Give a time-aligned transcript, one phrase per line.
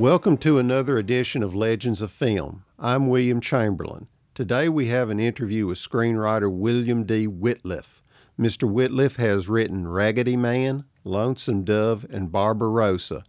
[0.00, 2.64] Welcome to another edition of Legends of Film.
[2.78, 4.06] I'm William Chamberlain.
[4.34, 7.26] Today we have an interview with screenwriter William D.
[7.26, 8.00] Wittliff.
[8.38, 8.66] Mr.
[8.66, 13.24] Wittliff has written Raggedy Man, Lonesome Dove, and Barbarossa.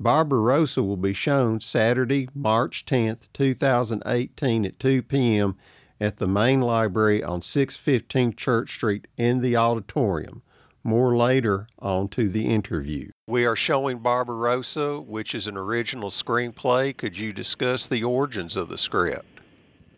[0.00, 5.56] Barbarossa will be shown Saturday, March 10th, 2018 at 2 p.m.
[6.00, 10.42] at the main library on 615 Church Street in the auditorium.
[10.86, 13.10] More later on to the interview.
[13.26, 16.96] We are showing Barbarossa, which is an original screenplay.
[16.96, 19.26] Could you discuss the origins of the script?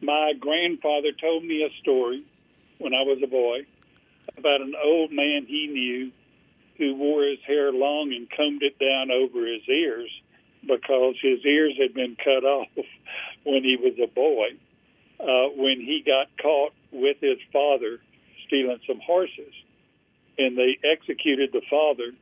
[0.00, 2.24] My grandfather told me a story
[2.78, 3.66] when I was a boy
[4.38, 6.10] about an old man he knew
[6.78, 10.08] who wore his hair long and combed it down over his ears
[10.62, 12.68] because his ears had been cut off
[13.44, 14.56] when he was a boy.
[15.20, 17.98] Uh, when he got caught with his father
[18.46, 19.52] stealing some horses,
[20.38, 22.12] and they executed the father,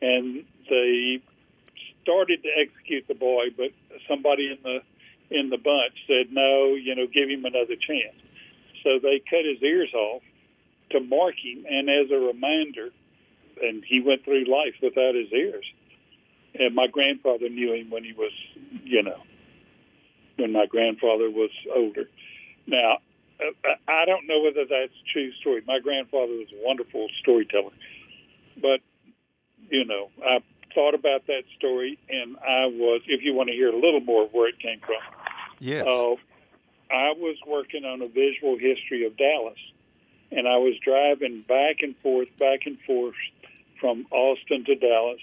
[0.00, 1.20] and they
[2.02, 3.70] started to execute the boy, but
[4.08, 4.80] somebody in the
[5.30, 8.16] in the bunch said, "No, you know, give him another chance."
[8.82, 10.22] So they cut his ears off
[10.90, 12.90] to mark him, and as a reminder,
[13.62, 15.64] and he went through life without his ears.
[16.54, 18.32] And my grandfather knew him when he was,
[18.84, 19.22] you know,
[20.36, 22.08] when my grandfather was older.
[22.66, 22.98] Now,
[23.88, 25.62] I don't know whether that's a true story.
[25.66, 27.72] My grandfather was a wonderful storyteller,
[28.60, 28.80] but
[29.70, 30.40] you know, I
[30.74, 33.02] thought about that story, and I was.
[33.06, 35.00] If you want to hear a little more of where it came from,
[35.60, 36.14] yes, uh,
[36.92, 39.58] I was working on a visual history of Dallas,
[40.30, 43.14] and I was driving back and forth, back and forth
[43.80, 45.20] from Austin to Dallas,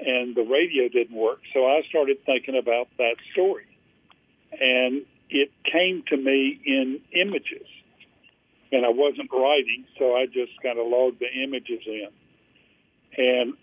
[0.00, 1.40] and the radio didn't work.
[1.52, 3.66] So I started thinking about that story,
[4.60, 7.66] and it came to me in images.
[8.72, 12.08] And I wasn't writing, so I just kind of logged the images in.
[13.16, 13.54] And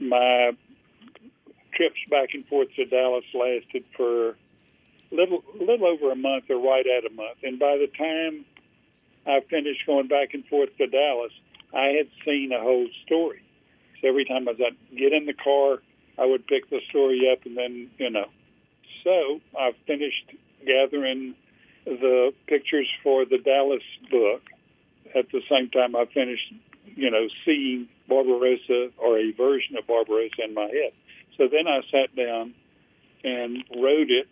[0.00, 0.52] my
[1.74, 4.36] trips back and forth to Dallas lasted for
[5.10, 7.38] little little over a month or right at a month.
[7.42, 8.44] And by the time
[9.26, 11.32] I finished going back and forth to Dallas,
[11.74, 13.42] I had seen a whole story.
[14.00, 15.82] So every time I was get in the car,
[16.18, 18.26] I would pick the story up and then, you know.
[19.04, 20.32] So I finished
[20.64, 21.34] gathering
[21.84, 24.42] the pictures for the Dallas book.
[25.14, 26.52] At the same time, I finished,
[26.84, 30.92] you know, seeing Barbarossa or a version of Barbarossa in my head.
[31.36, 32.54] So then I sat down
[33.24, 34.28] and wrote it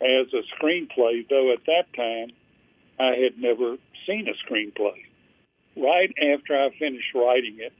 [0.00, 2.30] as a screenplay, though at that time
[3.00, 5.04] I had never seen a screenplay.
[5.76, 7.72] Right after I finished writing it,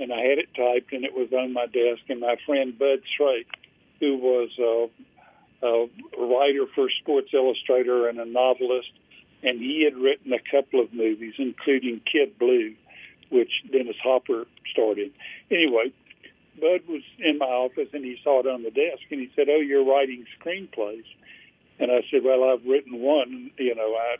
[0.00, 3.00] and I had it typed and it was on my desk, and my friend Bud
[3.16, 3.48] Shrake,
[4.00, 4.88] who was a,
[5.62, 5.86] a
[6.18, 8.90] writer for Sports Illustrator and a novelist,
[9.42, 12.74] and he had written a couple of movies, including Kid Blue,
[13.30, 15.10] which Dennis Hopper starred in.
[15.50, 15.92] Anyway,
[16.60, 19.48] Bud was in my office and he saw it on the desk and he said,
[19.48, 21.06] "Oh, you're writing screenplays."
[21.78, 23.50] And I said, "Well, I've written one.
[23.58, 24.16] You know, I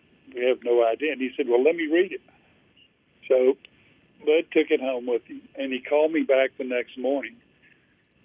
[0.46, 2.22] have no idea." And he said, "Well, let me read it."
[3.28, 3.56] So
[4.24, 7.36] Bud took it home with him, and he called me back the next morning,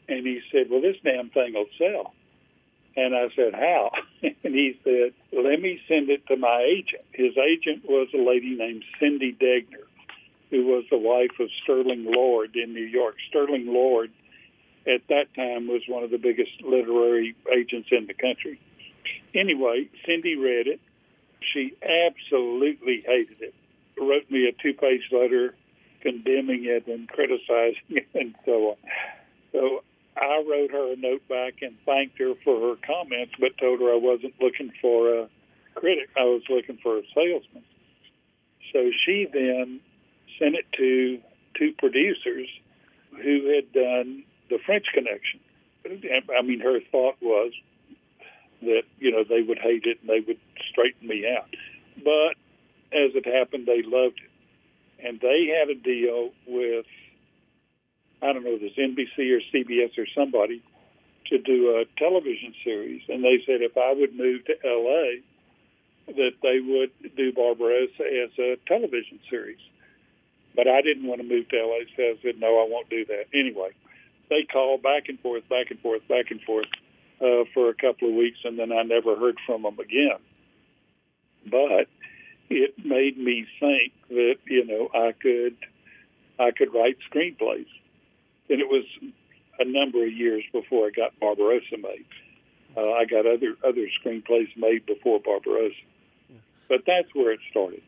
[0.08, 2.15] and he said, "Well, this damn thing will sell."
[2.98, 3.92] And I said, "How?"
[4.24, 8.56] and he said, "Let me send it to my agent." His agent was a lady
[8.56, 9.86] named Cindy Degner,
[10.50, 13.16] who was the wife of Sterling Lord in New York.
[13.30, 14.12] Sterling Lord,
[14.88, 18.60] at that time, was one of the biggest literary agents in the country.
[19.34, 20.80] Anyway, Cindy read it.
[21.54, 23.54] She absolutely hated it.
[24.00, 25.54] Wrote me a two-page letter
[26.02, 28.76] condemning it and criticizing it and so on.
[29.52, 29.84] So
[30.18, 33.92] I wrote her a note back and thanked her for her comments, but told her
[33.92, 35.30] I wasn't looking for a
[35.76, 36.10] critic.
[36.18, 37.64] I was looking for a salesman.
[38.72, 39.82] So she then
[40.40, 41.20] sent it to
[41.58, 42.48] two producers
[43.22, 45.40] who had done the French Connection.
[45.86, 47.52] I mean, her thought was
[48.62, 50.40] that you know they would hate it and they would
[50.72, 51.50] straighten me out.
[51.98, 52.36] But
[52.92, 54.32] as it happened, they loved it
[55.04, 56.86] and they had a deal with
[58.26, 60.62] I don't know, this NBC or CBS or somebody
[61.28, 65.22] to do a television series, and they said if I would move to LA,
[66.08, 69.60] that they would do Barbarossa as a television series.
[70.56, 73.06] But I didn't want to move to LA, so I said no, I won't do
[73.06, 73.26] that.
[73.34, 73.72] Anyway,
[74.30, 76.68] they called back and forth, back and forth, back and forth
[77.22, 80.20] uh, for a couple of weeks, and then I never heard from them again.
[81.46, 81.88] But
[82.50, 85.58] it made me think that you know I could
[86.40, 87.68] I could write screenplays,
[88.50, 88.86] and it was
[89.60, 92.06] a number of years before I got Barbarossa made.
[92.78, 95.76] Uh, I got other other screenplays made before Barbarossa,
[96.30, 96.38] yeah.
[96.68, 97.82] but that's where it started.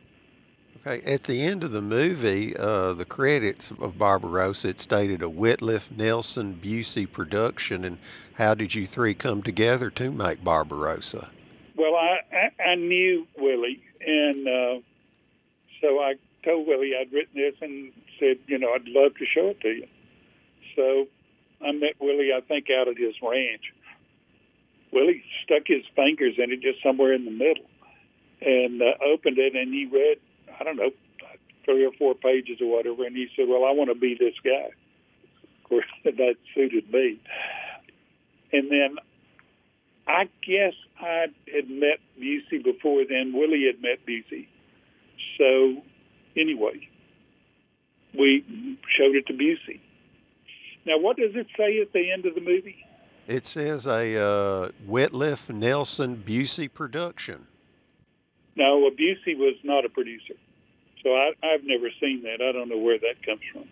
[0.85, 5.25] Okay, at the end of the movie, uh, the credits of Barbarossa, it stated a
[5.25, 7.83] Wittliff Nelson Busey production.
[7.83, 7.97] And
[8.35, 11.29] how did you three come together to make Barbarossa?
[11.75, 14.79] Well, I, I, I knew Willie, and uh,
[15.81, 16.13] so I
[16.45, 19.69] told Willie I'd written this and said, you know, I'd love to show it to
[19.69, 19.87] you.
[20.77, 21.07] So
[21.61, 23.73] I met Willie, I think, out at his ranch.
[24.93, 27.65] Willie stuck his fingers in it just somewhere in the middle
[28.39, 30.17] and uh, opened it, and he read,
[30.59, 30.91] I don't know,
[31.65, 34.35] three or four pages or whatever, and he said, "Well, I want to be this
[34.43, 34.69] guy."
[35.63, 37.19] Of course, that suited me.
[38.53, 38.95] And then
[40.07, 43.33] I guess I had met Busey before then.
[43.33, 44.47] Willie had met Busey.
[45.37, 45.81] So
[46.39, 46.87] anyway,
[48.17, 49.81] we showed it to Busey.
[50.87, 52.77] Now, what does it say at the end of the movie?
[53.27, 57.45] It says a uh, Wittliff Nelson Busey production.
[58.55, 60.35] No, Busey was not a producer.
[61.03, 62.41] So I, I've never seen that.
[62.41, 63.65] I don't know where that comes from.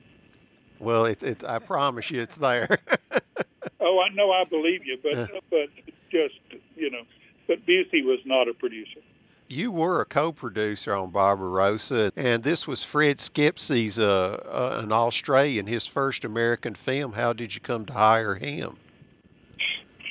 [0.78, 2.68] Well, it, it, I promise you it's there.
[3.80, 4.32] oh, I know.
[4.32, 5.70] I believe you, but but
[6.12, 6.36] just
[6.76, 7.04] you know,
[7.48, 9.00] but Busey was not a producer.
[9.48, 15.68] You were a co-producer on Barbarossa, and this was Fred Schepisi's, uh, uh, an Australian,
[15.68, 17.14] his first American film.
[17.14, 18.78] How did you come to hire him?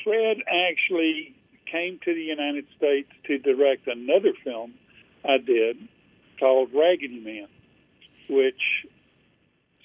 [0.05, 1.35] Fred actually
[1.67, 4.75] came to the United States to direct another film
[5.25, 5.79] I did
[6.39, 7.49] called Raggedy Man,
[8.29, 8.87] which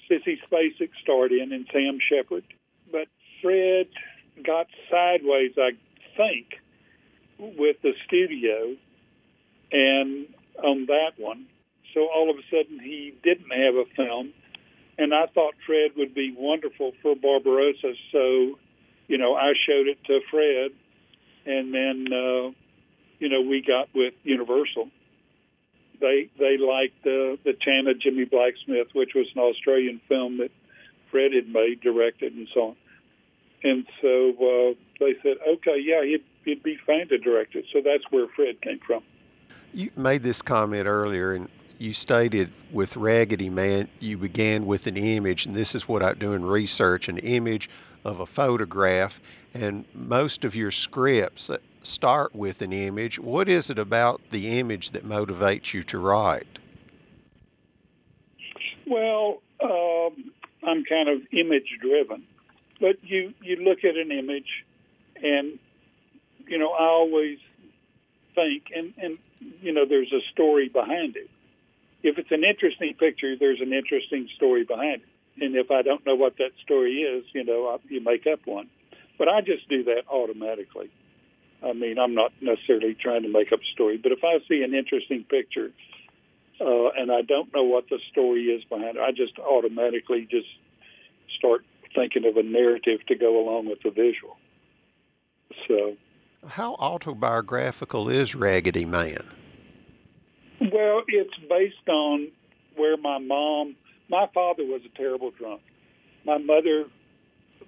[0.08, 2.44] Sissy Spacek starred in and Sam Shepard.
[2.92, 3.08] But
[3.42, 3.88] Fred
[4.44, 5.70] got sideways, I
[6.16, 6.60] think,
[7.38, 8.76] with the studio
[9.72, 10.26] and
[10.62, 11.46] on that one.
[11.94, 14.32] So all of a sudden he didn't have a film.
[14.98, 17.94] And I thought Fred would be wonderful for Barbarossa.
[18.12, 18.58] So,
[19.08, 20.72] you know, I showed it to Fred.
[21.46, 22.50] And then, uh,
[23.18, 24.90] you know, we got with Universal.
[26.00, 30.50] They they liked uh, the Chant of Jimmy Blacksmith, which was an Australian film that
[31.10, 32.76] Fred had made, directed, and so on.
[33.62, 37.66] And so uh, they said, okay, yeah, he'd, he'd be fine to direct it.
[37.72, 39.02] So that's where Fred came from.
[39.72, 44.96] You made this comment earlier, and you stated with Raggedy Man, you began with an
[44.96, 47.70] image, and this is what I do in research an image
[48.04, 49.20] of a photograph,
[49.54, 51.50] and most of your scripts
[51.82, 53.18] start with an image.
[53.18, 56.58] What is it about the image that motivates you to write?
[58.86, 60.32] Well, um,
[60.64, 62.24] I'm kind of image driven,
[62.80, 64.64] but you, you look at an image,
[65.22, 65.58] and
[66.48, 67.38] you know I always
[68.34, 71.30] think, and, and you know, there's a story behind it.
[72.02, 75.42] If it's an interesting picture, there's an interesting story behind it.
[75.42, 78.40] And if I don't know what that story is, you know, I, you make up
[78.44, 78.68] one.
[79.18, 80.90] But I just do that automatically.
[81.62, 84.62] I mean, I'm not necessarily trying to make up a story, but if I see
[84.62, 85.70] an interesting picture
[86.60, 90.48] uh, and I don't know what the story is behind it, I just automatically just
[91.36, 91.64] start
[91.94, 94.38] thinking of a narrative to go along with the visual.
[95.68, 95.96] So
[96.46, 99.24] how autobiographical is Raggedy Man?
[100.60, 102.28] Well, it's based on
[102.76, 103.76] where my mom,
[104.08, 105.62] my father was a terrible drunk.
[106.24, 106.84] My mother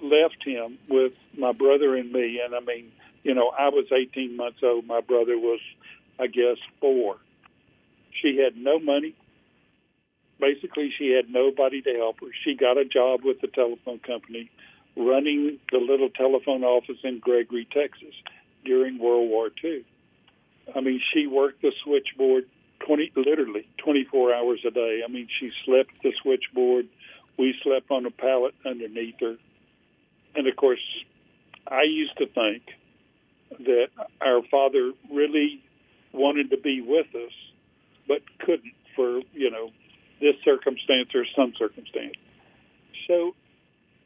[0.03, 2.41] left him with my brother and me.
[2.45, 4.87] And I mean, you know, I was 18 months old.
[4.87, 5.61] My brother was,
[6.19, 7.17] I guess, four.
[8.21, 9.15] She had no money.
[10.39, 12.27] Basically, she had nobody to help her.
[12.45, 14.51] She got a job with the telephone company
[14.97, 18.15] running the little telephone office in Gregory, Texas
[18.65, 19.85] during World War II.
[20.75, 22.45] I mean, she worked the switchboard
[22.87, 25.03] 20, literally 24 hours a day.
[25.07, 26.89] I mean, she slept the switchboard.
[27.39, 29.37] We slept on a pallet underneath her.
[30.35, 30.81] And of course,
[31.67, 32.63] I used to think
[33.59, 33.89] that
[34.21, 35.63] our father really
[36.13, 37.33] wanted to be with us,
[38.09, 39.71] but couldn't for, you know,
[40.21, 42.15] this circumstance or some circumstance.
[43.09, 43.35] So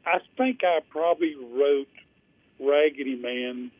[0.05, 1.87] I think I probably wrote
[2.59, 3.71] Raggedy Man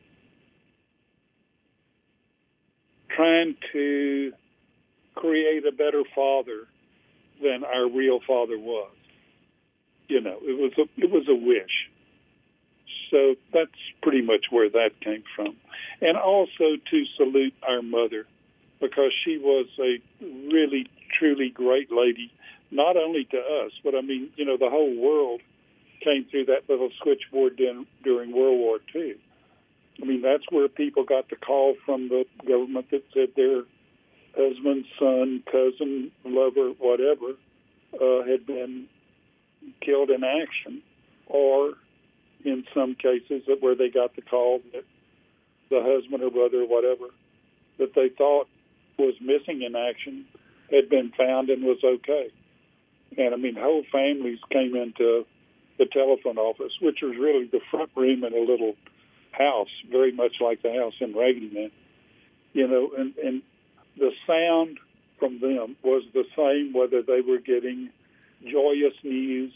[3.15, 4.33] trying to
[5.15, 6.67] create a better father
[7.41, 8.91] than our real father was.
[10.07, 11.89] You know, it was a it was a wish.
[13.11, 13.71] So that's
[14.01, 15.55] pretty much where that came from.
[16.01, 18.25] And also to salute our mother
[18.79, 19.99] because she was a
[20.51, 20.87] really
[21.17, 22.31] truly great lady,
[22.71, 25.41] not only to us, but I mean, you know, the whole world
[26.03, 29.15] came through that little switchboard during, during World War II.
[30.01, 33.63] I mean, that's where people got the call from the government that said their
[34.35, 37.33] husband, son, cousin, lover, whatever,
[37.99, 38.87] uh, had been
[39.81, 40.81] killed in action,
[41.25, 41.73] or
[42.45, 44.85] in some cases where they got the call that
[45.69, 47.11] the husband or brother or whatever
[47.77, 48.47] that they thought
[48.97, 50.25] was missing in action
[50.71, 52.29] had been found and was okay.
[53.17, 55.25] And I mean, whole families came into
[55.77, 58.75] the telephone office, which was really the front room in a little
[59.31, 61.71] house, very much like the house in Raggedy Man.
[62.53, 63.41] You know, and, and
[63.97, 64.79] the sound
[65.19, 67.89] from them was the same whether they were getting
[68.43, 69.51] joyous news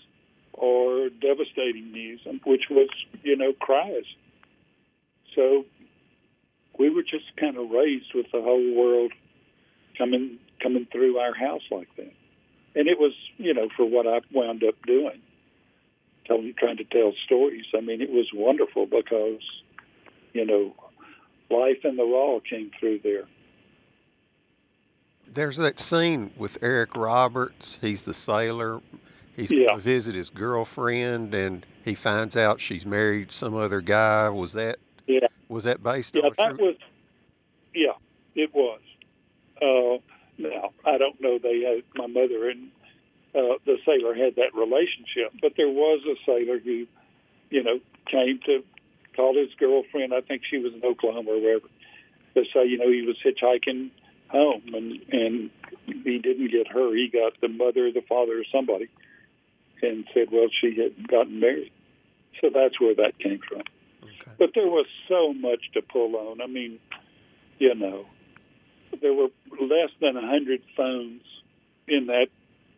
[0.54, 2.90] or devastating news, which was,
[3.24, 4.04] you know, cries.
[5.36, 5.66] So
[6.78, 9.12] we were just kind of raised with the whole world
[9.98, 12.12] coming coming through our house like that.
[12.76, 15.22] And it was, you know, for what I wound up doing,
[16.26, 17.66] telling, trying to tell stories.
[17.76, 19.42] I mean, it was wonderful because,
[20.34, 20.76] you know,
[21.50, 23.26] life in the raw came through there.
[25.34, 27.78] There's that scene with Eric Roberts.
[27.82, 28.82] He's the sailor.
[29.36, 29.68] He's Yeah.
[29.68, 34.28] going to visit his girlfriend, and he finds out she's married some other guy.
[34.30, 35.28] Was that Yeah.
[35.48, 36.68] was that based Yeah, on a that true?
[36.68, 36.76] was.
[37.74, 37.94] Yeah,
[38.36, 38.82] it was.
[39.62, 39.98] Uh,
[40.38, 41.38] now I don't know.
[41.40, 42.70] They had my mother and
[43.36, 46.86] uh, the sailor had that relationship, but there was a sailor who,
[47.50, 48.64] you know, came to
[49.16, 50.14] call his girlfriend.
[50.14, 51.68] I think she was in Oklahoma or wherever.
[52.36, 53.92] To say, you know, he was hitchhiking
[54.30, 55.50] home and and
[55.86, 56.96] he didn't get her.
[56.96, 58.88] He got the mother, the father, or somebody,
[59.82, 61.72] and said, well, she had gotten married.
[62.40, 63.64] So that's where that came from
[64.04, 64.32] Okay.
[64.40, 66.42] but there was so much to pull on.
[66.42, 66.80] I mean,
[67.60, 68.06] you know,
[69.02, 71.22] there were less than a hundred phones
[71.88, 72.28] in that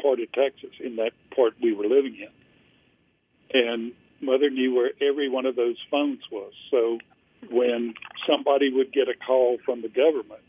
[0.03, 5.29] part of Texas, in that part we were living in, and Mother knew where every
[5.29, 6.53] one of those phones was.
[6.72, 7.00] So
[7.50, 7.93] when
[8.27, 10.43] somebody would get a call from the government,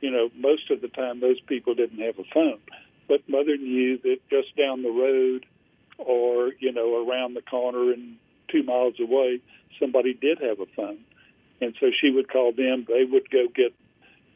[0.00, 2.60] you know, most of the time those people didn't have a phone,
[3.08, 5.46] but Mother knew that just down the road,
[5.98, 8.16] or you know, around the corner and
[8.48, 9.40] two miles away,
[9.80, 11.00] somebody did have a phone,
[11.60, 12.86] and so she would call them.
[12.86, 13.74] They would go get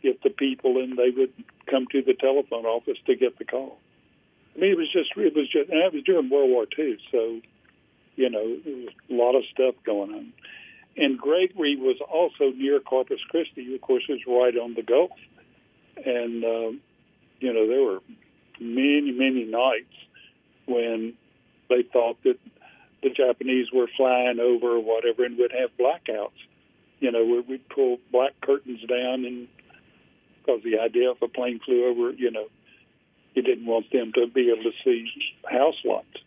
[0.03, 1.33] get the people, and they would
[1.71, 3.79] come to the telephone office to get the call.
[4.55, 6.99] I mean, it was just it was just, and that was during World War II,
[7.11, 7.41] so
[8.17, 10.33] you know, there was a lot of stuff going on.
[10.97, 15.13] And Gregory was also near Corpus Christi, of course, it was right on the Gulf,
[16.05, 16.81] and um,
[17.41, 18.01] you know, there were
[18.61, 19.95] many many nights
[20.67, 21.15] when
[21.69, 22.39] they thought that
[23.03, 26.31] the Japanese were flying over or whatever and would have blackouts.
[27.01, 29.49] You know, where we'd pull black curtains down and
[30.39, 32.47] because the idea if a plane flew over, you know,
[33.35, 35.11] you didn't want them to be able to see
[35.51, 36.19] house lights.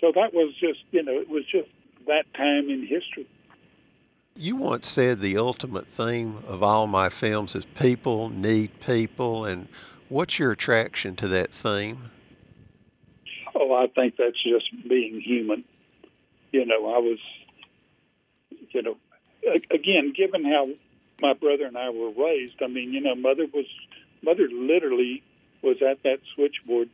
[0.00, 1.68] So that was just, you know, it was just
[2.06, 3.26] that time in history.
[4.36, 9.68] You once said the ultimate theme of all my films is people need people, and
[10.08, 12.10] what's your attraction to that theme?
[13.54, 15.64] Oh, I think that's just being human.
[16.52, 17.18] You know, I was,
[18.70, 18.96] you know,
[19.70, 20.68] again, given how
[21.20, 23.66] my brother and I were raised, I mean, you know, mother was,
[24.22, 25.22] mother literally
[25.62, 26.88] was at that switchboard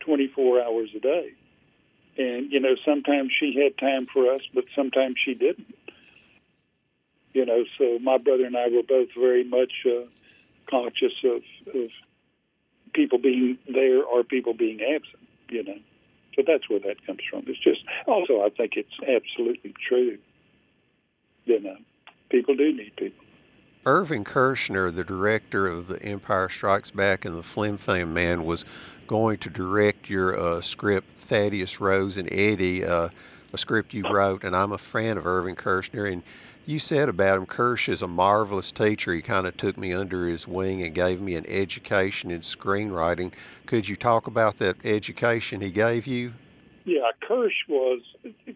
[0.00, 1.32] 24 hours a day.
[2.18, 5.74] And, you know, sometimes she had time for us, but sometimes she didn't.
[7.32, 10.04] You know, so my brother and I were both very much uh,
[10.68, 11.42] conscious of,
[11.74, 11.88] of
[12.94, 15.78] people being there or people being absent, you know.
[16.36, 17.44] So that's where that comes from.
[17.46, 20.18] It's just also I think it's absolutely true.
[21.44, 21.76] You know,
[22.30, 23.24] people do need people.
[23.84, 28.64] Irving Kershner, the director of The Empire Strikes Back and The Flim Flam Man, was
[29.08, 33.08] going to direct your uh, script, Thaddeus Rose and Eddie, uh,
[33.52, 36.10] a script you wrote, and I'm a fan of Irving Kershner.
[36.10, 36.22] And
[36.64, 39.12] you said about him, Kirsch is a marvelous teacher.
[39.12, 43.32] He kind of took me under his wing and gave me an education in screenwriting.
[43.66, 46.34] Could you talk about that education he gave you?
[46.84, 48.00] Yeah, Kirsch was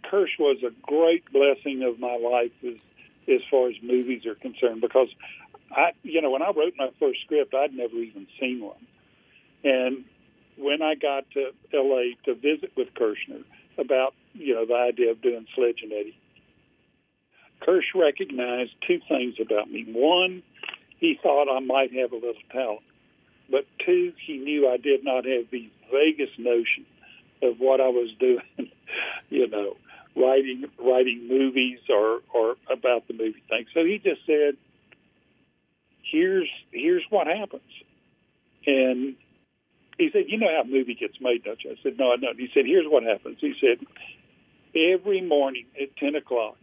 [0.04, 2.76] Kirsch was a great blessing of my life as
[3.28, 5.08] as far as movies are concerned because
[5.70, 8.86] I you know when I wrote my first script I'd never even seen one,
[9.64, 10.04] and
[10.56, 12.16] when I got to L.A.
[12.24, 13.44] to visit with Kershner
[13.78, 16.18] about you know the idea of doing Sledge and Eddie,
[17.60, 19.84] Kirsch recognized two things about me.
[19.88, 20.42] One,
[20.98, 22.82] he thought I might have a little talent,
[23.50, 26.86] but two, he knew I did not have the vaguest notion
[27.42, 28.40] of what I was doing,
[29.30, 29.76] you know,
[30.16, 33.66] writing writing movies or or about the movie thing.
[33.74, 34.56] So he just said,
[36.02, 37.62] "Here's here's what happens,"
[38.66, 39.16] and
[39.98, 42.16] he said, "You know how a movie gets made, don't you?" I said, "No, I
[42.16, 43.84] don't." He said, "Here's what happens." He said,
[44.74, 46.56] "Every morning at ten o'clock."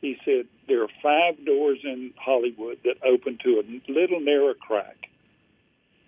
[0.00, 5.08] He said there are five doors in Hollywood that open to a little narrow crack,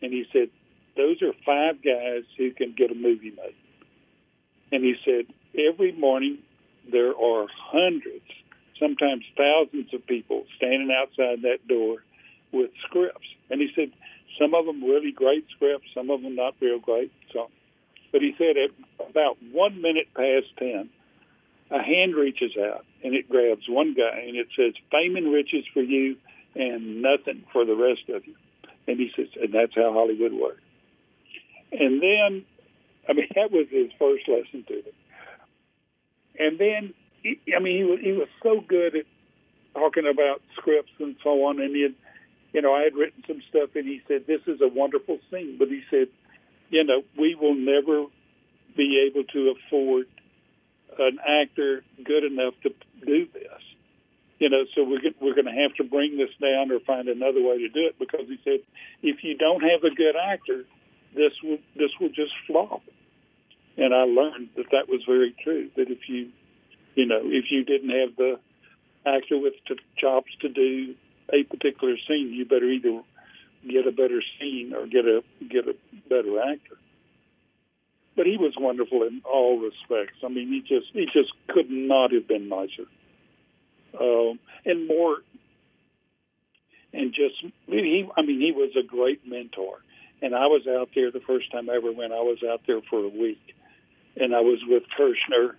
[0.01, 0.51] and he said
[0.97, 3.55] those are five guys who can get a movie made.
[4.71, 5.27] And he said
[5.59, 6.39] every morning
[6.91, 8.27] there are hundreds,
[8.79, 11.99] sometimes thousands of people standing outside that door
[12.53, 13.27] with scripts.
[13.51, 13.93] And he said,
[14.39, 17.13] Some of them really great scripts, some of them not real great.
[17.33, 17.51] So,
[18.13, 20.91] but he said at about one minute past ten,
[21.71, 25.65] a hand reaches out and it grabs one guy and it says fame and riches
[25.73, 26.17] for you
[26.55, 28.35] and nothing for the rest of you.
[28.89, 30.63] And he says, and that's how Hollywood works.
[31.73, 32.45] And then,
[33.09, 34.93] I mean, that was his first lesson to me.
[36.41, 39.05] And then, he, I mean, he was he was so good at
[39.75, 41.61] talking about scripts and so on.
[41.61, 41.95] And he had,
[42.53, 45.57] you know, I had written some stuff, and he said, "This is a wonderful scene,"
[45.59, 46.09] but he said,
[46.71, 48.07] "You know, we will never
[48.75, 50.07] be able to afford
[50.99, 52.71] an actor good enough to
[53.05, 53.63] do this."
[54.39, 57.43] You know, so we're we're going to have to bring this down or find another
[57.43, 58.61] way to do it because he said,
[59.03, 60.65] if you don't have a good actor,
[61.15, 62.81] this will this will just flop.
[63.81, 65.71] And I learned that that was very true.
[65.77, 66.29] That if you,
[66.95, 68.39] you know, if you didn't have the
[69.07, 70.95] actor with the chops to do
[71.33, 73.01] a particular scene, you better either
[73.67, 75.75] get a better scene or get a get a
[76.11, 76.77] better actor.
[78.17, 80.19] But he was wonderful in all respects.
[80.23, 82.85] I mean, he just he just could not have been nicer,
[83.99, 85.19] um, and more.
[86.93, 89.79] And just he, I mean, he was a great mentor.
[90.21, 92.13] And I was out there the first time I ever went.
[92.13, 93.55] I was out there for a week,
[94.17, 95.55] and I was with Kershner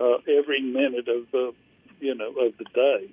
[0.00, 1.54] uh, every minute of the,
[2.00, 3.10] you know, of the day.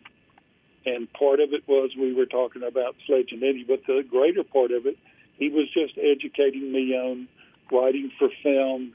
[0.86, 4.44] And part of it was we were talking about Sledge and Eddie, but the greater
[4.44, 4.98] part of it,
[5.38, 7.28] he was just educating me on
[7.72, 8.94] writing for film,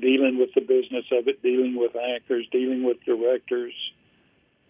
[0.00, 3.72] dealing with the business of it, dealing with actors, dealing with directors.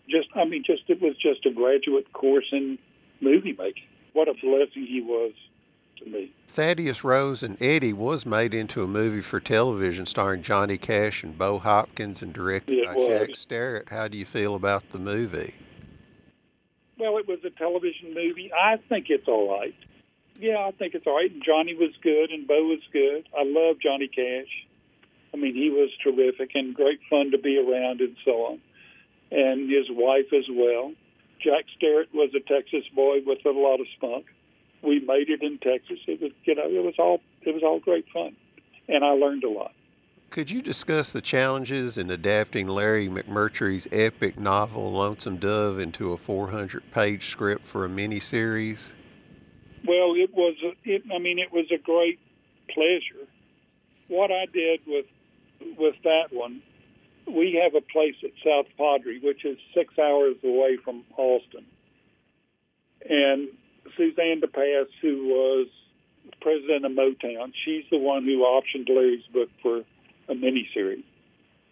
[0.08, 2.78] Just, I mean, just it was just a graduate course in
[3.20, 3.84] movie making.
[4.12, 5.32] What a blessing he was
[6.00, 6.32] to me.
[6.48, 11.38] Thaddeus Rose and Eddie was made into a movie for television starring Johnny Cash and
[11.38, 13.08] Bo Hopkins and directed It by was.
[13.08, 13.88] Jack Starrett.
[13.88, 15.54] How do you feel about the movie?
[16.98, 18.52] Well, it was a television movie.
[18.52, 19.74] I think it's all right.
[20.38, 21.32] Yeah, I think it's all right.
[21.40, 23.28] Johnny was good and Bo was good.
[23.38, 24.66] I love Johnny Cash.
[25.32, 28.60] I mean, he was terrific and great fun to be around and so on.
[29.30, 30.92] And his wife as well.
[31.40, 34.26] Jack Starrett was a Texas boy with a lot of spunk.
[34.82, 35.98] We made it in Texas.
[36.06, 38.34] It was, you know, it was all it was all great fun,
[38.88, 39.72] and I learned a lot.
[40.30, 46.16] Could you discuss the challenges in adapting Larry McMurtry's epic novel Lonesome Dove into a
[46.16, 48.92] 400-page script for a miniseries?
[49.84, 50.54] Well, it was.
[50.62, 52.20] A, it, I mean, it was a great
[52.68, 53.26] pleasure.
[54.06, 55.06] What I did with
[55.76, 56.62] with that one,
[57.26, 61.64] we have a place at South Padre, which is six hours away from Austin,
[63.08, 63.48] and
[64.00, 65.66] Suzanne de Passe, who was
[66.40, 69.80] president of Motown, she's the one who optioned Larry's book for
[70.28, 71.04] a miniseries.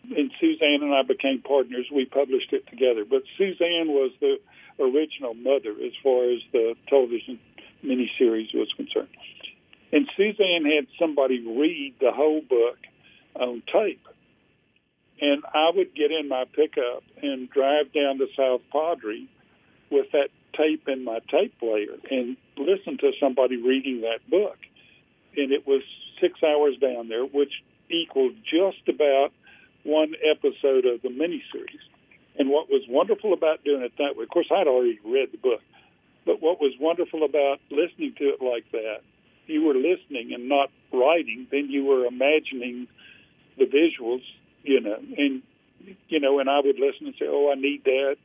[0.05, 1.87] And Suzanne and I became partners.
[1.93, 3.05] We published it together.
[3.09, 4.37] But Suzanne was the
[4.79, 7.39] original mother as far as the television
[7.83, 9.09] miniseries was concerned.
[9.93, 12.79] And Suzanne had somebody read the whole book
[13.37, 14.07] on tape.
[15.21, 19.27] And I would get in my pickup and drive down to South Padre
[19.91, 24.59] with that tape in my tape player and listen to somebody reading that book.
[25.37, 25.83] And it was
[26.21, 27.53] six hours down there, which
[27.91, 29.31] equaled just about
[29.85, 31.85] one episode of the miniseries.
[32.39, 35.39] And what was wonderful about doing it that way, of course, I'd already read the
[35.39, 35.61] book,
[36.27, 39.01] but what was wonderful about listening to it like that,
[39.47, 42.87] you were listening and not writing, then you were imagining
[43.57, 44.23] the visuals,
[44.63, 45.43] you know, and
[46.09, 48.17] you know, and I would listen and say, "Oh, I need that,"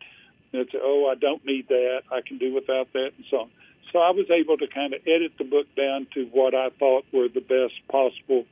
[0.61, 2.03] I'd say, "Oh, I don't need that.
[2.11, 3.49] I can do without that," and so on.
[3.91, 7.05] So I was able to kind of edit the book down to what I thought
[7.13, 8.45] were the best possible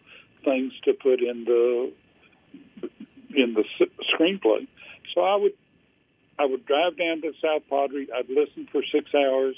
[0.46, 1.92] things to put in the
[3.36, 3.64] in the
[4.14, 4.68] screenplay.
[5.14, 5.54] So I would
[6.38, 8.08] I would drive down to South Padre.
[8.16, 9.56] I'd listen for six hours.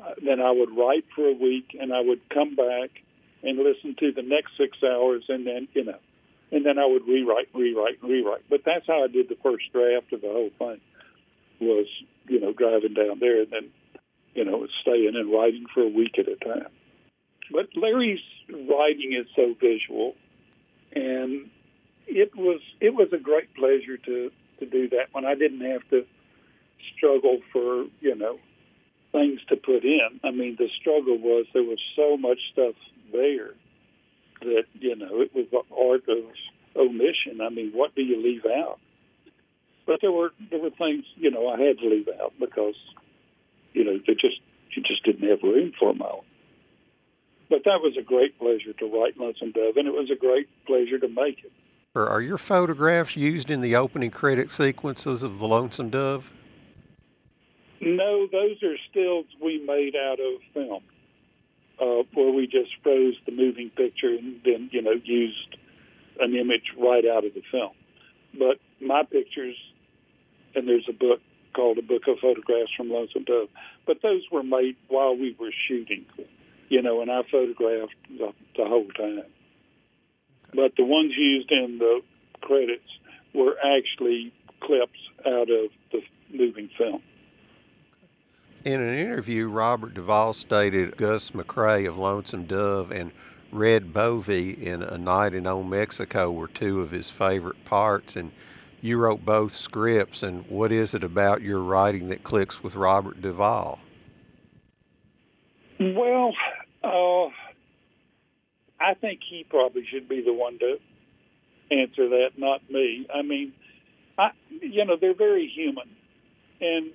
[0.00, 2.90] Uh, then I would write for a week, and I would come back
[3.42, 5.98] and listen to the next six hours, and then you know,
[6.52, 8.44] and then I would rewrite, rewrite, rewrite.
[8.48, 10.80] But that's how I did the first draft of the whole thing.
[11.60, 11.86] Was
[12.26, 13.70] you know driving down there and then
[14.34, 16.70] you know staying and writing for a week at a time.
[17.50, 20.14] But Larry's writing is so visual,
[20.94, 21.50] and
[22.06, 25.88] it was it was a great pleasure to to do that when I didn't have
[25.90, 26.04] to
[26.96, 28.38] struggle for you know
[29.12, 30.20] things to put in.
[30.24, 32.74] I mean, the struggle was there was so much stuff
[33.12, 33.50] there
[34.40, 36.24] that you know it was art of
[36.76, 37.40] omission.
[37.40, 38.78] I mean, what do you leave out?
[39.88, 42.76] But there were there were things you know I had to leave out because
[43.72, 44.38] you know they just
[44.76, 46.24] you just didn't have room for them all.
[47.48, 50.46] But that was a great pleasure to write Lonesome Dove, and it was a great
[50.66, 51.50] pleasure to make it.
[51.94, 56.30] Are your photographs used in the opening credit sequences of The Lonesome Dove?
[57.80, 60.82] No, those are stills we made out of film.
[61.80, 65.56] uh, where we just froze the moving picture and then you know used
[66.20, 67.72] an image right out of the film.
[68.38, 69.56] But my pictures,
[70.58, 71.20] and there's a book
[71.54, 73.48] called A Book of Photographs from Lonesome Dove,
[73.86, 76.04] but those were made while we were shooting,
[76.68, 79.24] you know, and I photographed the, the whole time.
[80.52, 82.00] But the ones used in the
[82.40, 82.88] credits
[83.34, 87.02] were actually clips out of the moving film.
[88.64, 93.12] In an interview, Robert Duvall stated Gus McCrae of Lonesome Dove and
[93.52, 98.32] Red Bovee in A Night in Old Mexico were two of his favorite parts, and
[98.80, 100.22] you wrote both scripts.
[100.22, 103.78] And what is it about your writing that clicks with Robert Duvall?
[105.80, 106.32] Well,
[106.82, 107.26] uh,
[108.80, 110.78] I think he probably should be the one to
[111.70, 113.06] answer that, not me.
[113.14, 113.52] I mean,
[114.18, 115.88] I, you know, they're very human,
[116.60, 116.90] and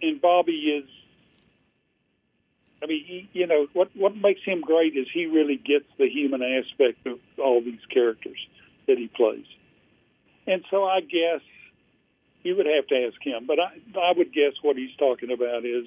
[0.00, 0.88] and Bobby is.
[2.82, 6.08] I mean, he, you know, what what makes him great is he really gets the
[6.08, 8.38] human aspect of all these characters
[8.86, 9.44] that he plays,
[10.46, 11.40] and so I guess
[12.42, 13.46] you would have to ask him.
[13.46, 15.86] But I I would guess what he's talking about is,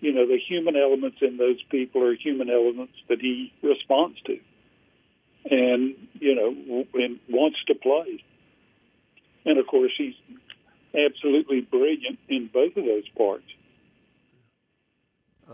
[0.00, 4.38] you know, the human elements in those people are human elements that he responds to,
[5.50, 8.22] and you know, and wants to play.
[9.44, 10.14] And of course, he's
[10.94, 13.44] absolutely brilliant in both of those parts.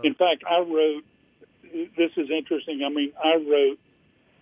[0.03, 1.03] In fact, I wrote.
[1.97, 2.83] This is interesting.
[2.85, 3.79] I mean, I wrote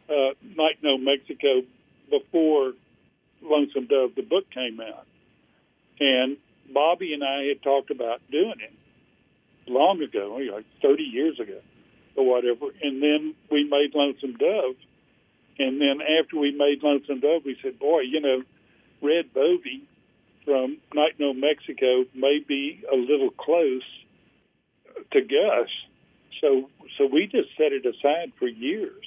[0.10, 1.62] uh, Night in Old Mexico
[2.10, 2.74] before
[3.42, 5.06] Lonesome Dove, the book came out,
[6.00, 6.38] and
[6.74, 8.74] Bobby and I had talked about doing it
[9.68, 11.60] long ago, like 30 years ago
[12.16, 12.68] or whatever.
[12.82, 14.76] And then we made Lonesome Dove.
[15.60, 18.44] And then after we made Lonesome Dove, we said, boy, you know,
[19.02, 19.84] Red Bovee
[20.46, 23.84] from Night Old Mexico may be a little close
[25.12, 25.70] to Gus.
[26.40, 29.06] So so we just set it aside for years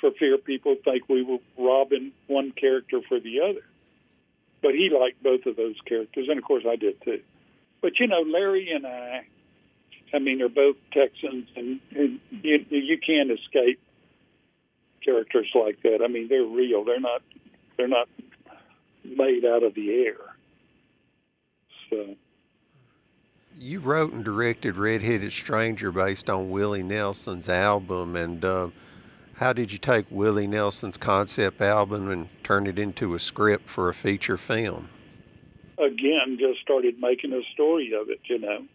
[0.00, 3.64] for fear people think we were robbing one character for the other.
[4.62, 7.20] But he liked both of those characters, and of course I did too.
[7.80, 9.24] But you know, Larry and I,
[10.12, 13.80] I mean, they're both Texans, and, and you, you can't escape
[15.04, 16.00] characters like that.
[16.04, 16.84] I mean, they're real.
[16.84, 17.22] They're not.
[17.76, 18.08] They're not
[19.04, 20.16] made out of the air.
[21.88, 22.16] So.
[23.58, 28.68] You wrote and directed Red-Headed Stranger based on Willie Nelson's album, and uh,
[29.40, 33.88] how did you take Willie Nelson's concept album and turn it into a script for
[33.88, 34.90] a feature film?
[35.78, 38.66] Again, just started making a story of it, you know,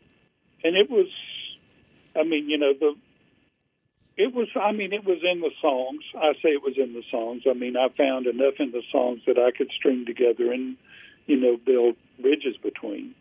[0.63, 1.06] and it was,
[2.15, 2.95] I mean, you know, the
[4.17, 6.01] it was i mean it was in the songs.
[6.15, 7.43] I say it was in the songs.
[7.47, 10.78] I mean i found enough in the songs that i could string together and
[11.28, 13.13] you know build bridges between.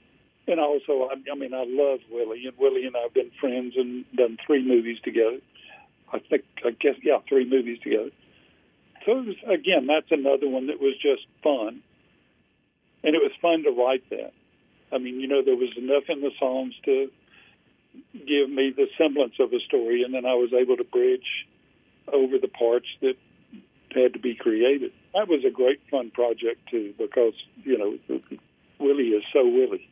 [0.46, 4.04] And also i, I mean i love willie and willie and i've been friends and
[4.16, 5.40] done three movies together
[6.14, 8.10] i think i guess yeah three movies together
[9.04, 11.82] so was, again that's another one that was just fun
[13.02, 14.32] and it was fun to write that
[14.92, 17.10] i mean you know there was enough in the songs to
[18.12, 21.46] give me the semblance of a story, and then I was able to bridge
[22.12, 23.16] over the parts that
[23.94, 24.92] had to be created.
[25.14, 28.20] That was a great fun project too, because you know
[28.78, 29.88] Willie is so Willie.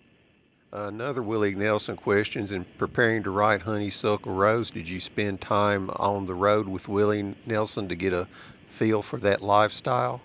[0.75, 4.71] Another Willie Nelson questions in preparing to write Honeysuckle Rose.
[4.71, 8.27] Did you spend time on the road with Willie Nelson to get a
[8.71, 10.23] feel for that lifestyle?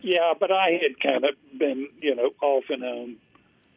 [0.00, 3.16] Yeah, but I had kind of been, you know, off and on,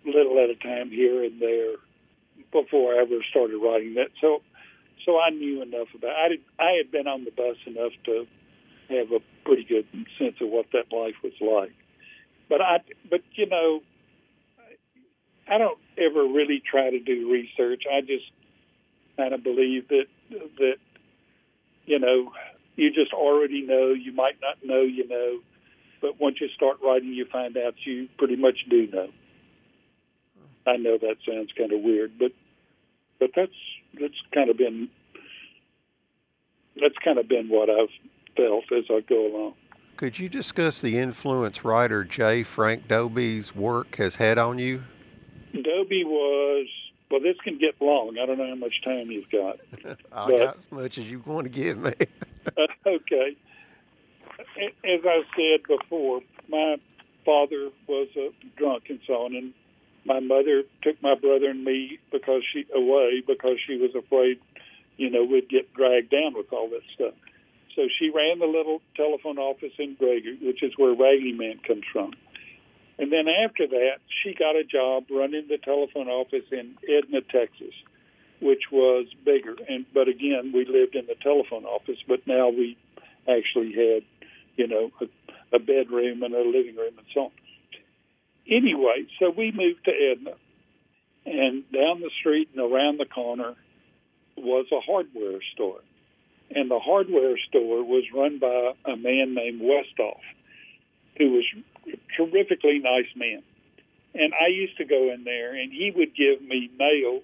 [0.05, 1.75] a little at a time here and there
[2.53, 4.07] before I ever started writing that.
[4.21, 4.41] So,
[5.05, 6.15] so I knew enough about.
[6.15, 8.25] I did, I had been on the bus enough to
[8.89, 9.85] have a pretty good
[10.17, 11.73] sense of what that life was like.
[12.47, 13.81] But I, but you know,
[15.49, 17.83] I don't ever really try to do research.
[17.91, 18.25] I just
[19.17, 20.75] kind of believe that that
[21.85, 22.31] you know
[22.75, 23.93] you just already know.
[23.93, 25.39] You might not know you know,
[26.01, 29.09] but once you start writing, you find out you pretty much do know.
[30.67, 32.31] I know that sounds kind of weird, but
[33.19, 33.51] but that's
[33.99, 34.89] that's kind of been
[36.79, 37.89] that's kind of been what I've
[38.38, 39.53] felt as I go along.
[39.97, 42.43] Could you discuss the influence writer J.
[42.43, 44.83] Frank Dobie's work has had on you?
[45.53, 46.67] Dobie was
[47.09, 47.21] well.
[47.21, 48.17] This can get long.
[48.21, 49.59] I don't know how much time you've got.
[50.12, 51.93] I but, got as much as you want to give me.
[52.57, 53.35] uh, okay.
[54.39, 56.77] As I said before, my
[57.25, 59.53] father was a drunk and so on, and
[60.05, 64.39] my mother took my brother and me because she away because she was afraid,
[64.97, 67.13] you know, we'd get dragged down with all that stuff.
[67.75, 71.83] So she ran the little telephone office in Gregory, which is where Raggedy Man comes
[71.91, 72.13] from.
[72.99, 77.73] And then after that, she got a job running the telephone office in Edna, Texas.
[78.41, 79.55] which was bigger.
[79.67, 82.77] And but again, we lived in the telephone office, but now we
[83.27, 84.03] actually had,
[84.55, 87.31] you know, a, a bedroom and a living room and so on.
[88.49, 90.33] Anyway, so we moved to Edna,
[91.25, 93.55] and down the street and around the corner
[94.38, 95.81] was a hardware store.
[96.49, 100.21] And the hardware store was run by a man named Westoff,
[101.17, 101.45] who was
[102.15, 103.41] terrifically nice man.
[104.13, 107.23] And I used to go in there, and he would give me nails.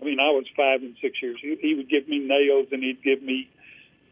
[0.00, 1.38] I mean, I was five and six years.
[1.40, 3.48] He, he would give me nails, and he'd give me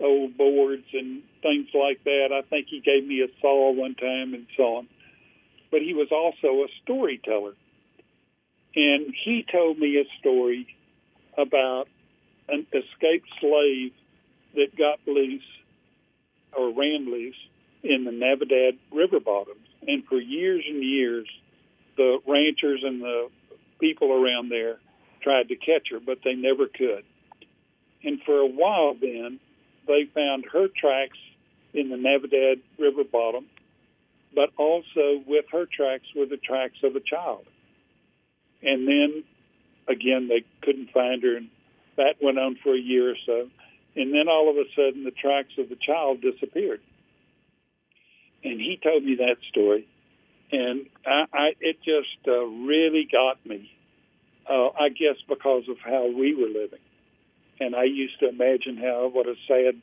[0.01, 2.29] old boards and things like that.
[2.33, 4.89] I think he gave me a saw one time and so on.
[5.71, 7.55] But he was also a storyteller.
[8.75, 10.67] And he told me a story
[11.37, 11.89] about
[12.49, 13.93] an escaped slave
[14.55, 15.43] that got loose
[16.57, 17.37] or ran loose
[17.83, 19.62] in the Navidad river bottoms.
[19.87, 21.29] And for years and years,
[21.97, 23.29] the ranchers and the
[23.81, 24.79] people around there
[25.23, 27.05] tried to catch her, but they never could.
[28.05, 29.39] And for a while, then,
[29.87, 31.19] they found her tracks
[31.75, 33.47] in the Navidad river bottom,
[34.35, 37.45] but also with her tracks were the tracks of a child.
[38.63, 39.25] And then
[39.89, 41.49] again, they couldn't find her, and
[41.97, 43.49] that went on for a year or so.
[43.95, 46.81] And then all of a sudden, the tracks of the child disappeared.
[48.45, 49.87] And he told me that story,
[50.51, 53.71] and I, I it just uh, really got me.
[54.49, 56.81] Uh, I guess because of how we were living,
[57.61, 59.81] and I used to imagine how what a sad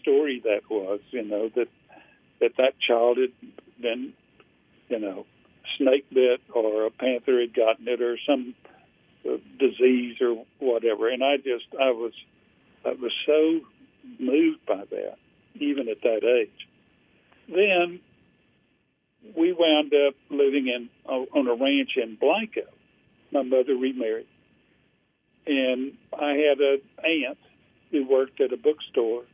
[0.00, 1.00] story that was.
[1.10, 1.68] You know that
[2.40, 3.32] that that child had
[3.80, 4.12] been,
[4.88, 5.26] you know,
[5.78, 8.54] snake bit or a panther had gotten it or some
[9.28, 11.08] uh, disease or whatever.
[11.08, 12.12] And I just I was
[12.84, 13.60] I was so
[14.20, 15.16] moved by that,
[15.56, 16.68] even at that age.
[17.48, 18.00] Then
[19.36, 22.62] we wound up living in uh, on a ranch in Blanco.
[23.32, 24.26] My mother remarried,
[25.46, 27.38] and I had an aunt
[27.90, 29.24] who worked at a bookstore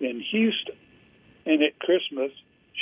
[0.00, 0.76] in Houston.
[1.46, 2.32] And at Christmas,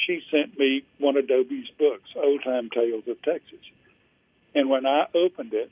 [0.07, 3.61] she sent me one of Dobie's books, Old Time Tales of Texas.
[4.55, 5.71] And when I opened it,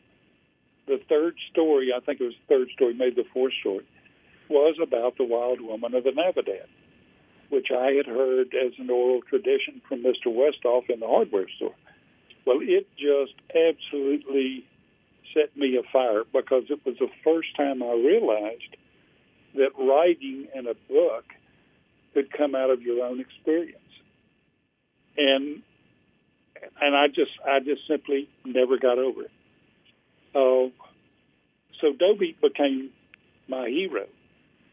[0.87, 3.85] the third story, I think it was the third story, maybe the fourth story,
[4.49, 6.69] was about the wild woman of the Navidad,
[7.51, 10.27] which I had heard as an oral tradition from Mr.
[10.27, 11.75] Westhoff in the hardware store.
[12.47, 14.65] Well, it just absolutely
[15.35, 18.77] set me afire because it was the first time I realized
[19.55, 21.25] that writing in a book
[22.15, 23.79] could come out of your own experience.
[25.17, 25.63] And
[26.81, 29.31] and I just I just simply never got over it.
[30.35, 30.71] Uh,
[31.81, 32.91] so Dobie became
[33.49, 34.07] my hero,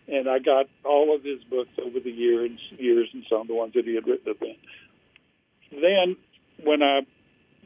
[0.07, 3.53] and I got all of his books over the years, years and some of the
[3.53, 4.55] ones that he had written then.
[5.71, 6.17] Then,
[6.63, 7.01] when I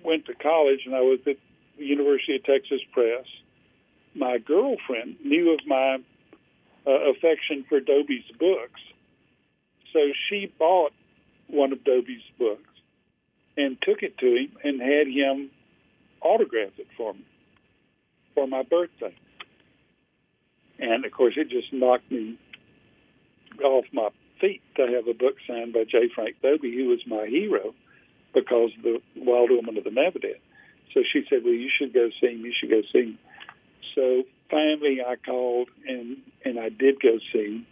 [0.03, 1.37] went to college and I was at
[1.77, 3.25] the University of Texas Press,
[4.15, 5.97] my girlfriend knew of my
[6.85, 8.81] uh, affection for Dobie's books,
[9.93, 10.93] so she bought
[11.47, 12.63] one of Dobie's books
[13.57, 15.49] and took it to him and had him
[16.21, 17.25] autograph it for me
[18.37, 19.15] for my birthday.
[20.79, 22.37] And of course, it just knocked me
[23.63, 24.09] off my
[24.39, 26.09] feet to have a book signed by J.
[26.13, 27.73] Frank Dobie, who was my hero
[28.33, 30.37] because of the Wild Woman of the Navidad.
[30.93, 32.45] So she said, Well, you should go see him.
[32.45, 33.19] You should go see him.
[33.95, 37.65] So finally, I called and, and I did go see him.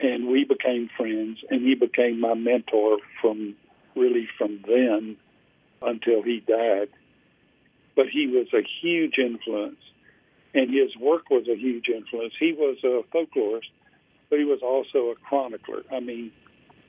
[0.00, 3.54] And we became friends, and he became my mentor from
[3.94, 5.16] really from then
[5.80, 6.88] until he died.
[7.94, 9.78] But he was a huge influence,
[10.54, 12.32] and his work was a huge influence.
[12.38, 13.70] He was a folklorist,
[14.30, 15.82] but he was also a chronicler.
[15.92, 16.30] I mean,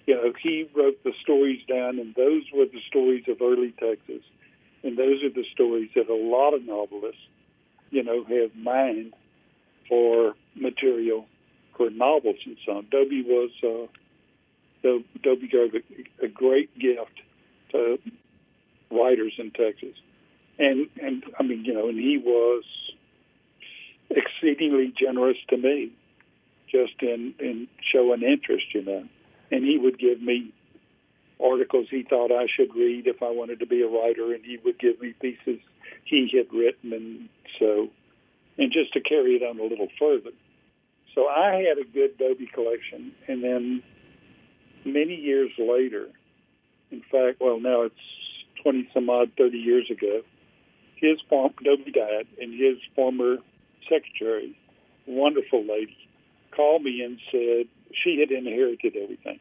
[0.05, 4.21] you know, he wrote the stories down, and those were the stories of early Texas.
[4.83, 7.21] And those are the stories that a lot of novelists,
[7.89, 9.13] you know, have mined
[9.89, 11.25] for material
[11.75, 12.87] for novels and so on.
[12.91, 13.87] Dobie was uh,
[15.23, 17.21] Dobie gave a, a great gift
[17.71, 17.99] to
[18.91, 19.95] writers in Texas,
[20.59, 22.63] and and I mean you know, and he was
[24.09, 25.91] exceedingly generous to me,
[26.69, 29.03] just in in showing interest, you know,
[29.51, 30.51] and he would give me
[31.43, 34.57] articles he thought I should read if I wanted to be a writer, and he
[34.63, 35.59] would give me pieces
[36.05, 37.89] he had written, and so,
[38.57, 40.31] and just to carry it on a little further.
[41.13, 43.83] So I had a good Dobie collection, and then
[44.85, 46.07] many years later,
[46.91, 47.95] in fact, well, now it's
[48.61, 50.21] 20 some odd, 30 years ago,
[50.95, 53.37] his form, Dobie died, and his former
[53.89, 54.57] secretary,
[55.07, 55.97] wonderful lady,
[56.55, 59.39] called me and said she had inherited everything.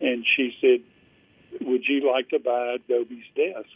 [0.00, 3.68] And she said, Would you like to buy Dobie's desk?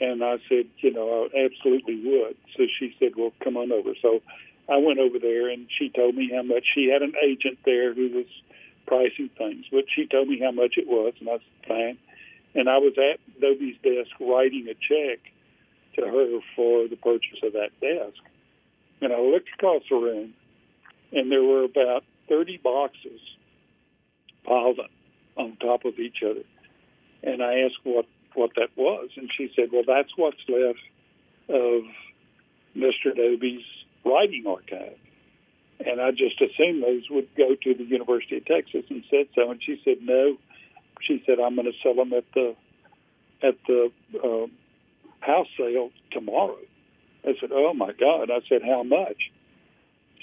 [0.00, 2.36] And I said, You know, I absolutely would.
[2.56, 3.94] So she said, Well, come on over.
[4.02, 4.20] So
[4.68, 7.94] I went over there and she told me how much she had an agent there
[7.94, 8.26] who was
[8.86, 11.98] pricing things, but she told me how much it was, and I said, fine.
[12.54, 15.20] And I was at Dobie's desk writing a check
[15.96, 18.22] to her for the purchase of that desk.
[19.00, 20.34] And I looked across the room,
[21.12, 23.20] and there were about 30 boxes
[24.44, 24.90] piled up
[25.36, 26.44] on top of each other.
[27.22, 30.78] And I asked what, what that was, and she said, well, that's what's left
[31.48, 31.82] of
[32.76, 33.14] Mr.
[33.14, 33.64] Dobie's
[34.04, 34.98] writing archive.
[35.84, 39.50] And I just assumed those would go to the University of Texas and said so.
[39.50, 40.36] And she said, no.
[41.02, 42.54] She said, I'm going to sell them at the
[43.42, 43.90] at the
[44.22, 44.46] uh,
[45.20, 46.56] house sale tomorrow.
[47.24, 48.30] I said, oh my God.
[48.30, 49.30] I said, how much?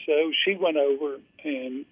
[0.06, 1.86] So she went over and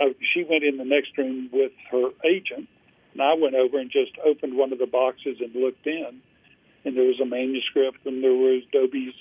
[0.00, 2.68] uh, she went in the next room with her agent.
[3.12, 6.20] And I went over and just opened one of the boxes and looked in.
[6.84, 9.14] And there was a manuscript and there was Dobie's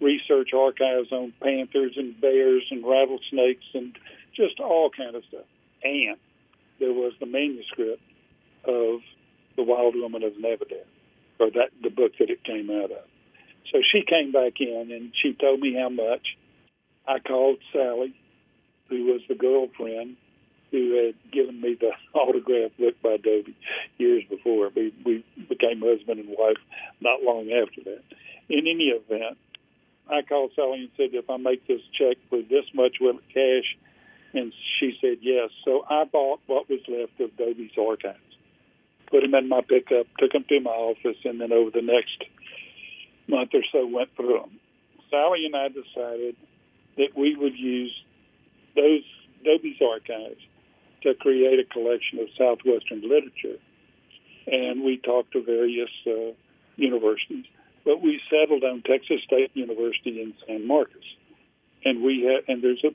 [0.00, 3.96] research archives on panthers and bears and rattlesnakes and
[4.34, 5.46] just all kind of stuff.
[5.82, 6.16] And
[6.78, 8.02] there was the manuscript
[8.64, 9.00] of
[9.56, 10.84] The Wild Woman of Navidad,
[11.38, 13.04] or that the book that it came out of.
[13.72, 16.36] So she came back in and she told me how much.
[17.08, 18.14] I called Sally,
[18.88, 20.16] who was the girlfriend
[20.70, 23.56] who had given me the autograph book by Dobie
[23.98, 24.70] years before.
[24.74, 26.58] We, we became husband and wife
[27.00, 28.02] not long after that.
[28.48, 29.38] In any event,
[30.08, 33.28] I called Sally and said, if I make this check for this much, will it
[33.32, 33.76] cash?
[34.34, 35.50] And she said yes.
[35.64, 38.18] So I bought what was left of Dobie's archives,
[39.10, 42.22] put them in my pickup, took them to my office, and then over the next
[43.28, 44.58] month or so went through them.
[45.10, 46.36] Sally and I decided
[46.96, 47.94] that we would use
[48.74, 49.02] those
[49.44, 50.40] Dobie's archives
[51.02, 53.58] to create a collection of Southwestern literature.
[54.46, 56.32] And we talked to various uh,
[56.76, 57.46] universities
[57.86, 61.06] but we settled on Texas State University in San Marcos,
[61.84, 62.90] and we had and there's a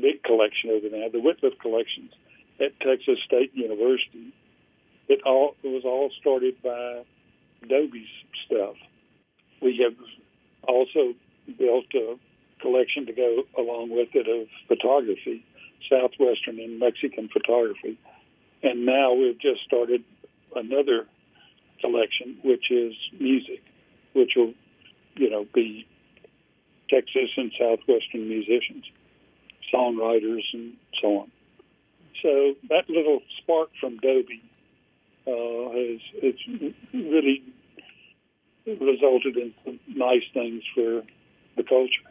[0.00, 2.10] big collection over there, the Wittliff collections
[2.58, 4.32] at Texas State University.
[5.08, 7.02] It all it was all started by
[7.68, 8.08] Dobie's
[8.46, 8.74] stuff.
[9.60, 9.94] We have
[10.66, 11.14] also
[11.58, 12.16] built a
[12.60, 15.44] collection to go along with it of photography,
[15.88, 17.98] Southwestern and Mexican photography,
[18.62, 20.04] and now we've just started
[20.54, 21.06] another
[21.80, 23.62] collection, which is music
[24.12, 24.52] which will,
[25.16, 25.86] you know, be
[26.88, 28.84] Texas and Southwestern musicians,
[29.72, 31.30] songwriters, and so on.
[32.22, 34.42] So that little spark from Dobie
[35.26, 36.40] uh, has it's
[36.92, 37.42] really
[38.78, 41.02] resulted in some nice things for
[41.56, 42.02] the culture.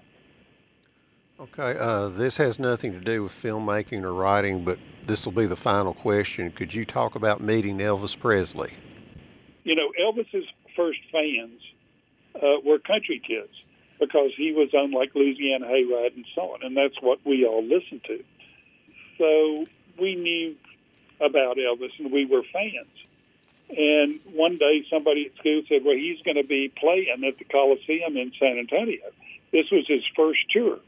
[1.40, 5.46] Okay, uh, this has nothing to do with filmmaking or writing, but this will be
[5.46, 6.52] the final question.
[6.52, 8.74] Could you talk about meeting Elvis Presley?
[9.64, 10.46] You know, Elvis's
[10.76, 11.62] first fans
[12.36, 13.54] uh, were country kids
[14.00, 17.64] because he was on like Louisiana Hayride and so on, and that's what we all
[17.64, 18.24] listened to.
[19.18, 19.66] So
[19.98, 20.56] we knew
[21.22, 22.88] about Elvis, and we were fans.
[23.70, 27.46] And one day, somebody at school said, "Well, he's going to be playing at the
[27.46, 29.12] Coliseum in San Antonio."
[29.52, 30.80] This was his first tour.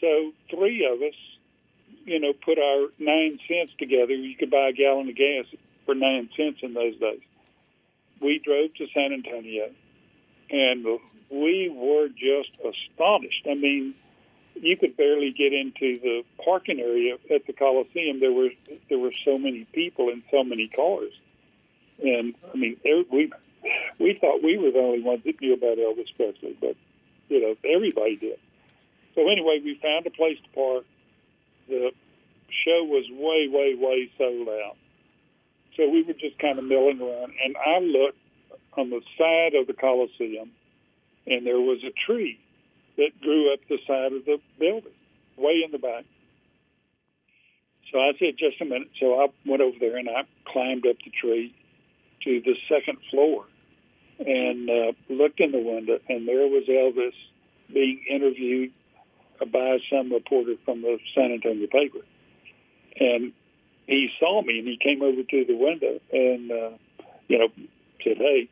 [0.00, 1.14] So three of us,
[2.04, 4.14] you know, put our nine cents together.
[4.14, 5.46] You could buy a gallon of gas
[5.86, 7.20] for nine cents in those days.
[8.20, 9.70] We drove to San Antonio
[10.50, 10.84] and
[11.30, 13.46] we were just astonished.
[13.50, 13.94] I mean,
[14.54, 18.20] you could barely get into the parking area at the Coliseum.
[18.20, 18.50] There were
[18.88, 21.12] there were so many people and so many cars,
[22.02, 23.32] and I mean, we
[23.98, 26.76] we thought we were the only ones that knew about Elvis Presley, but
[27.28, 28.38] you know, everybody did.
[29.14, 30.84] So anyway, we found a place to park.
[31.68, 31.92] The
[32.64, 34.76] show was way, way, way sold out.
[35.76, 38.18] So we were just kind of milling around, and I looked
[38.76, 40.50] on the side of the Coliseum,
[41.26, 42.38] and there was a tree
[42.96, 44.92] that grew up the side of the building,
[45.36, 46.04] way in the back.
[47.90, 48.90] So I said, just a minute.
[48.98, 51.54] So I went over there and I climbed up the tree
[52.24, 53.44] to the second floor
[54.18, 57.14] and uh, looked in the window, and there was Elvis
[57.72, 58.72] being interviewed
[59.50, 61.98] by some reporter from the San Antonio paper.
[63.00, 63.32] And
[63.86, 66.70] he saw me and he came over to the window and, uh,
[67.28, 67.48] you know,
[68.04, 68.48] said, hey,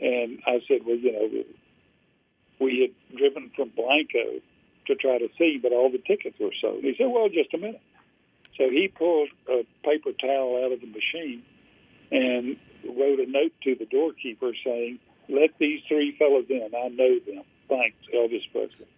[0.00, 1.44] and I said, well, you know,
[2.60, 4.40] we had driven from Blanco
[4.86, 6.82] to try to see, but all the tickets were sold.
[6.82, 7.80] He said, well, just a minute.
[8.56, 11.42] So he pulled a paper towel out of the machine
[12.10, 14.98] and wrote a note to the doorkeeper saying,
[15.28, 16.70] let these three fellows in.
[16.74, 17.44] I know them.
[17.68, 18.86] Thanks, Elvis Presley.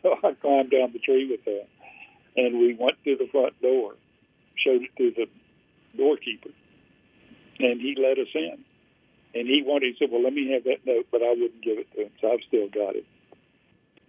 [0.00, 1.66] So I climbed down the tree with that,
[2.36, 3.94] and we went to the front door,
[4.54, 5.26] showed it to the
[5.96, 6.50] doorkeeper,
[7.58, 8.58] and he let us in.
[9.34, 11.78] And he wanted, he said, well, let me have that note, but I wouldn't give
[11.78, 12.10] it to him.
[12.20, 13.06] So I've still got it.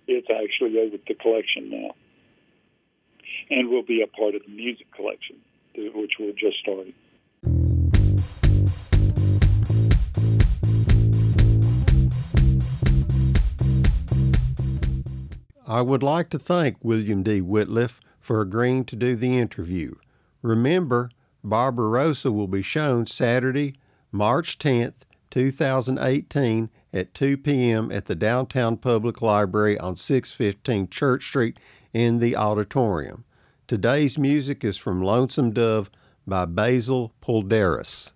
[0.07, 1.95] it's actually over at the collection now,
[3.49, 5.37] and will be a part of the music collection,
[5.75, 6.93] which we're just starting.
[15.69, 17.41] I would like to thank William D.
[17.41, 19.93] Wittliff for agreeing to do the interview.
[20.41, 21.11] Remember,
[21.43, 23.75] Barbarossa will be shown Saturday,
[24.11, 27.91] March 10th, 2018 at 2 p.m.
[27.91, 31.59] at the Downtown Public Library on 615 Church Street
[31.93, 33.23] in the auditorium.
[33.67, 35.91] Today's music is from Lonesome Dove
[36.25, 38.11] by Basil Poledouris.